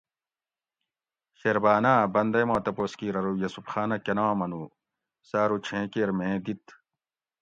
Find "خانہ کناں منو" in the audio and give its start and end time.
3.71-4.63